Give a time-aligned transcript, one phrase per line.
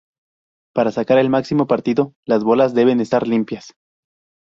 [0.73, 3.75] Para sacar el máximo partido, las bolas deben estar limpias.